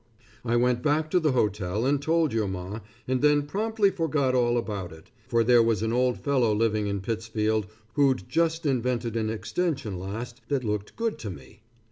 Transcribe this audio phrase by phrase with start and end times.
[0.43, 4.57] I went back to the hotel and told your Ma, and then promptly forgot all
[4.57, 9.29] about it, for there was an old fellow living in Pittsfield who'd just invented an
[9.29, 11.61] extension last that looked good to me.